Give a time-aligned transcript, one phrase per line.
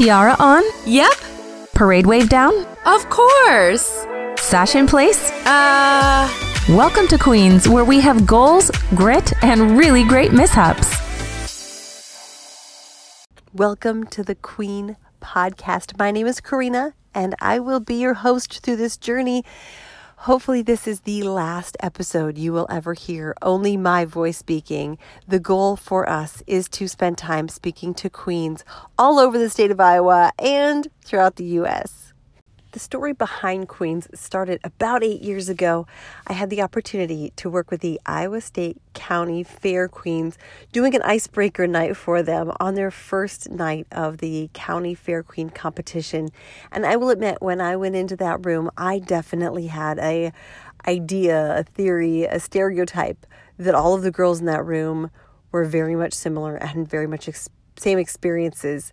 [0.00, 0.62] Tiara on?
[0.86, 1.12] Yep,
[1.74, 2.54] Parade wave down?
[2.86, 4.06] of course.
[4.38, 5.30] Sash in place?
[5.44, 6.26] Uh,
[6.70, 10.88] Welcome to Queens, where we have goals, grit, and really great mishaps.
[13.52, 15.98] Welcome to the Queen Podcast.
[15.98, 19.44] My name is Karina, and I will be your host through this journey.
[20.24, 24.98] Hopefully, this is the last episode you will ever hear, only my voice speaking.
[25.26, 28.62] The goal for us is to spend time speaking to queens
[28.98, 32.09] all over the state of Iowa and throughout the U.S.
[32.72, 35.88] The story behind Queens started about eight years ago.
[36.28, 40.38] I had the opportunity to work with the Iowa State County Fair Queens,
[40.70, 45.50] doing an icebreaker night for them on their first night of the County Fair Queen
[45.50, 46.28] competition.
[46.70, 50.32] And I will admit, when I went into that room, I definitely had a
[50.86, 53.26] idea, a theory, a stereotype
[53.58, 55.10] that all of the girls in that room
[55.50, 58.92] were very much similar and very much ex- same experiences.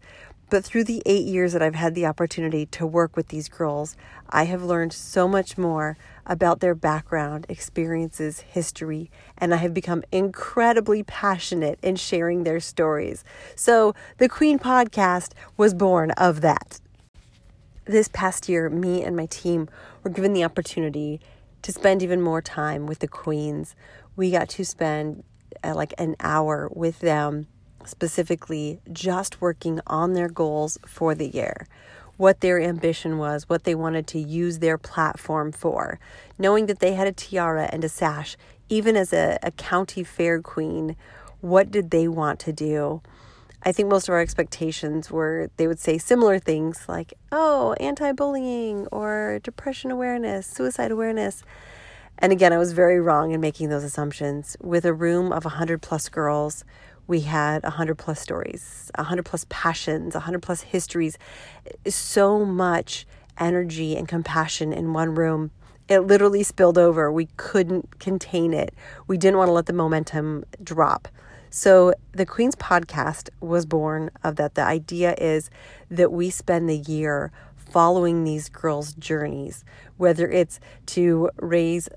[0.49, 3.97] But through the eight years that I've had the opportunity to work with these girls,
[4.29, 10.03] I have learned so much more about their background, experiences, history, and I have become
[10.09, 13.25] incredibly passionate in sharing their stories.
[13.55, 16.79] So the Queen podcast was born of that.
[17.83, 19.67] This past year, me and my team
[20.01, 21.19] were given the opportunity
[21.61, 23.75] to spend even more time with the queens.
[24.15, 25.23] We got to spend
[25.61, 27.47] uh, like an hour with them
[27.87, 31.67] specifically just working on their goals for the year,
[32.17, 35.99] what their ambition was, what they wanted to use their platform for,
[36.37, 38.37] knowing that they had a tiara and a sash,
[38.69, 40.95] even as a, a county fair queen,
[41.41, 43.01] what did they want to do?
[43.63, 48.11] I think most of our expectations were they would say similar things like, oh, anti
[48.11, 51.43] bullying or depression awareness, suicide awareness.
[52.19, 54.57] And again, I was very wrong in making those assumptions.
[54.61, 56.63] With a room of 100 plus girls,
[57.07, 61.17] we had 100 plus stories, 100 plus passions, 100 plus histories,
[61.87, 63.07] so much
[63.39, 65.51] energy and compassion in one room.
[65.87, 67.11] It literally spilled over.
[67.11, 68.73] We couldn't contain it.
[69.07, 71.07] We didn't want to let the momentum drop.
[71.49, 74.55] So, the Queen's podcast was born of that.
[74.55, 75.49] The idea is
[75.89, 79.63] that we spend the year following these girls' journeys,
[79.95, 81.87] whether it's to raise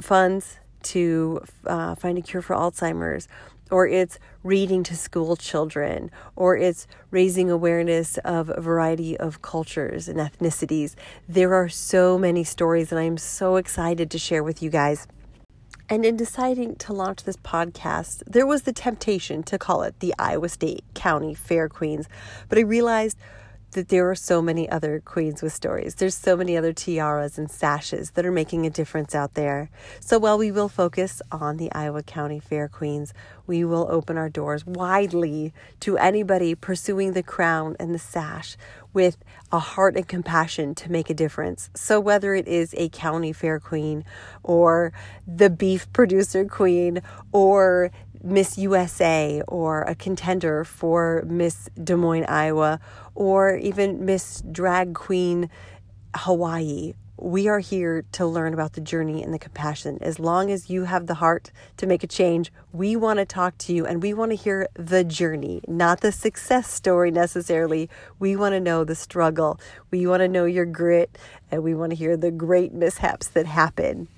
[0.00, 3.28] funds to uh, find a cure for Alzheimer's,
[3.72, 10.08] or it's reading to school children, or it's raising awareness of a variety of cultures
[10.08, 10.94] and ethnicities.
[11.28, 15.08] There are so many stories, and I'm so excited to share with you guys.
[15.88, 20.14] And in deciding to launch this podcast, there was the temptation to call it the
[20.18, 22.08] Iowa State County Fair Queens,
[22.48, 23.18] but I realized
[23.72, 25.96] that there are so many other queens with stories.
[25.96, 29.70] There's so many other tiaras and sashes that are making a difference out there.
[30.00, 33.12] So while we will focus on the Iowa County Fair Queens,
[33.46, 38.56] we will open our doors widely to anybody pursuing the crown and the sash
[38.92, 39.16] with
[39.50, 41.70] a heart and compassion to make a difference.
[41.74, 44.04] So whether it is a county fair queen
[44.42, 44.92] or
[45.26, 47.90] the beef producer queen or
[48.22, 52.78] Miss USA or a contender for Miss Des Moines, Iowa,
[53.14, 55.50] or even Miss Drag Queen
[56.14, 56.94] Hawaii.
[57.18, 59.98] We are here to learn about the journey and the compassion.
[60.00, 63.56] As long as you have the heart to make a change, we want to talk
[63.58, 67.88] to you and we want to hear the journey, not the success story necessarily.
[68.18, 69.60] We want to know the struggle.
[69.90, 71.16] We want to know your grit
[71.50, 74.08] and we want to hear the great mishaps that happen.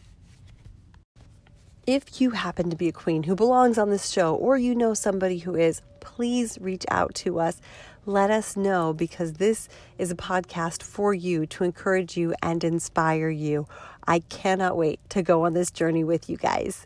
[1.87, 4.95] If you happen to be a queen who belongs on this show or you know
[4.95, 7.61] somebody who is, please reach out to us.
[8.07, 9.69] Let us know because this
[9.99, 13.67] is a podcast for you to encourage you and inspire you.
[14.07, 16.83] I cannot wait to go on this journey with you guys.